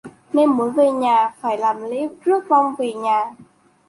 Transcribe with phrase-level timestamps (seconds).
[0.33, 3.31] nên muốn về nhà phải làm lễ rước vong về nhà